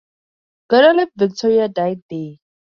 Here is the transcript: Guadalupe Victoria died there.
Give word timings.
Guadalupe 0.67 1.11
Victoria 1.15 1.69
died 1.69 2.01
there. 2.09 2.37